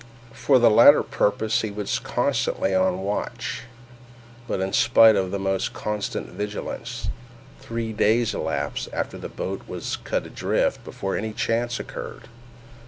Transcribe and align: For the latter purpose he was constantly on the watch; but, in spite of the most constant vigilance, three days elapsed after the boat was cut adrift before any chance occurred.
For 0.33 0.57
the 0.57 0.71
latter 0.71 1.03
purpose 1.03 1.61
he 1.61 1.69
was 1.69 1.99
constantly 1.99 2.73
on 2.73 2.95
the 2.95 3.01
watch; 3.03 3.61
but, 4.47 4.59
in 4.59 4.73
spite 4.73 5.15
of 5.15 5.29
the 5.29 5.37
most 5.37 5.73
constant 5.73 6.29
vigilance, 6.29 7.09
three 7.59 7.93
days 7.93 8.33
elapsed 8.33 8.89
after 8.93 9.19
the 9.19 9.29
boat 9.29 9.67
was 9.67 9.97
cut 9.97 10.25
adrift 10.25 10.83
before 10.83 11.15
any 11.15 11.33
chance 11.33 11.79
occurred. 11.79 12.29